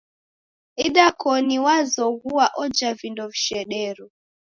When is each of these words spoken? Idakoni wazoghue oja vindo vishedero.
Idakoni 0.85 1.55
wazoghue 1.65 2.45
oja 2.63 2.91
vindo 2.99 3.23
vishedero. 3.33 4.05